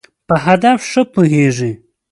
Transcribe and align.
په 0.27 0.35
هدف 0.45 0.79
ښه 0.91 1.03
پوهېږی. 1.13 1.71